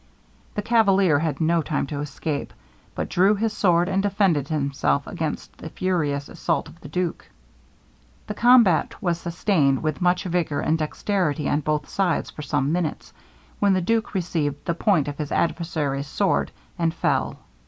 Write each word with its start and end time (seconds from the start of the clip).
The 0.55 0.63
cavalier 0.63 1.19
had 1.19 1.39
no 1.39 1.61
time 1.61 1.85
to 1.85 1.99
escape, 2.01 2.53
but 2.95 3.07
drew 3.07 3.35
his 3.35 3.53
sword, 3.53 3.87
and 3.87 4.01
defended 4.01 4.47
himself 4.47 5.05
against 5.05 5.55
the 5.59 5.69
furious 5.69 6.27
assault 6.27 6.67
of 6.67 6.79
the 6.81 6.87
duke. 6.87 7.29
The 8.25 8.33
combat 8.33 8.99
was 8.99 9.19
sustained 9.19 9.83
with 9.83 10.01
much 10.01 10.23
vigour 10.23 10.59
and 10.59 10.75
dexterity 10.75 11.47
on 11.47 11.59
both 11.59 11.87
sides 11.87 12.31
for 12.31 12.41
some 12.41 12.71
minutes, 12.71 13.13
when 13.59 13.73
the 13.73 13.79
duke 13.79 14.15
received 14.15 14.65
the 14.65 14.73
point 14.73 15.07
of 15.07 15.19
his 15.19 15.31
adversary's 15.31 16.07
sword, 16.07 16.49
and 16.79 16.95
fell. 16.95 17.37